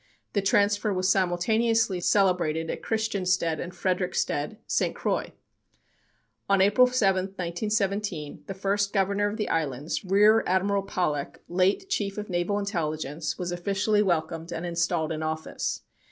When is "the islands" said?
9.37-10.03